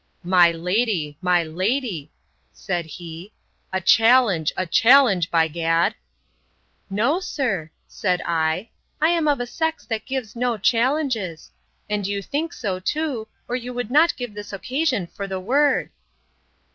[0.23, 1.15] —My lady!
[1.21, 2.11] my lady!
[2.51, 3.33] said he,
[3.71, 5.93] a challenge, a challenge, by gad!
[6.89, 8.69] No, sir, said I,
[8.99, 11.51] I am of a sex that gives no challenges;
[11.87, 15.91] and you think so too, or you would not give this occasion for the word.